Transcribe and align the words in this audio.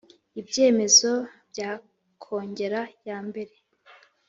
Ibyemezo 0.39 1.11
bya 1.49 1.71
Kongere 2.23 2.81
ya 3.07 3.17
mbere 3.27 3.53